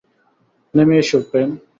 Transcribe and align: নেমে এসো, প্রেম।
নেমে 0.73 0.95
এসো, 1.01 1.17
প্রেম। 1.29 1.49